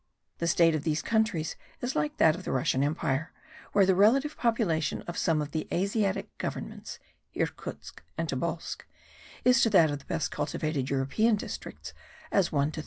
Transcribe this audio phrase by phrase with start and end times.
[0.39, 3.31] The state of these countries is like that of the Russian Empire,
[3.71, 6.97] where the relative population of some of the Asiatic governments
[7.35, 8.83] (Irkutsk and Tobolsk)
[9.45, 11.93] is to that of the best cultivated European districts
[12.31, 12.79] as 1 to 300.